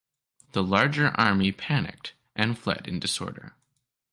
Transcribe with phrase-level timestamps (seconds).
[0.53, 3.53] The larger army panicked and fled in disorder.